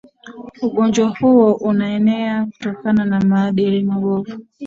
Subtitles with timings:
[0.61, 4.39] ugonjwa huo unaenea kutokana na maadili mabovu